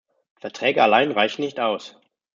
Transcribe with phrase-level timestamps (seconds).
[0.39, 1.95] Verträge allein reichen nicht aus.